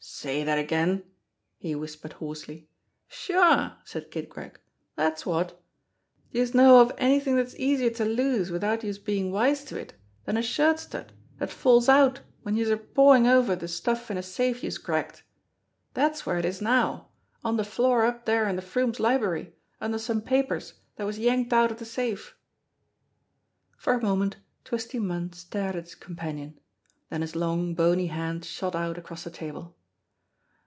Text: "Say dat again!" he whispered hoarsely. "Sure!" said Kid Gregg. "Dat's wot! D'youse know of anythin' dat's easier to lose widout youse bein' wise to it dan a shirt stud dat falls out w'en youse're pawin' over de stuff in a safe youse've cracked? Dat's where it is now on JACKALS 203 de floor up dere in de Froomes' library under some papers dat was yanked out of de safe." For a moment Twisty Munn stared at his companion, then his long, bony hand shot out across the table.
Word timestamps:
"Say 0.00 0.42
dat 0.44 0.58
again!" 0.58 1.02
he 1.58 1.74
whispered 1.74 2.14
hoarsely. 2.14 2.68
"Sure!" 3.08 3.74
said 3.84 4.10
Kid 4.12 4.28
Gregg. 4.28 4.58
"Dat's 4.96 5.26
wot! 5.26 5.60
D'youse 6.32 6.54
know 6.54 6.80
of 6.80 6.92
anythin' 6.98 7.36
dat's 7.36 7.54
easier 7.56 7.90
to 7.90 8.04
lose 8.04 8.50
widout 8.50 8.82
youse 8.84 8.98
bein' 8.98 9.30
wise 9.32 9.64
to 9.64 9.78
it 9.78 9.94
dan 10.24 10.36
a 10.36 10.42
shirt 10.42 10.78
stud 10.80 11.12
dat 11.40 11.50
falls 11.50 11.88
out 11.88 12.20
w'en 12.42 12.56
youse're 12.56 12.78
pawin' 12.78 13.26
over 13.26 13.54
de 13.54 13.66
stuff 13.68 14.08
in 14.10 14.16
a 14.16 14.22
safe 14.22 14.62
youse've 14.64 14.82
cracked? 14.84 15.24
Dat's 15.94 16.24
where 16.24 16.38
it 16.38 16.44
is 16.44 16.62
now 16.62 17.08
on 17.44 17.56
JACKALS 17.56 17.66
203 17.66 17.70
de 17.70 17.76
floor 17.76 18.06
up 18.06 18.24
dere 18.24 18.48
in 18.48 18.56
de 18.56 18.62
Froomes' 18.62 19.00
library 19.00 19.52
under 19.80 19.98
some 19.98 20.22
papers 20.22 20.74
dat 20.96 21.04
was 21.06 21.18
yanked 21.18 21.52
out 21.52 21.70
of 21.72 21.76
de 21.78 21.84
safe." 21.84 22.36
For 23.76 23.92
a 23.94 24.02
moment 24.02 24.36
Twisty 24.64 25.00
Munn 25.00 25.32
stared 25.32 25.74
at 25.76 25.84
his 25.84 25.94
companion, 25.96 26.58
then 27.10 27.20
his 27.22 27.36
long, 27.36 27.74
bony 27.74 28.06
hand 28.06 28.44
shot 28.44 28.74
out 28.76 28.96
across 28.96 29.24
the 29.24 29.30
table. 29.30 29.74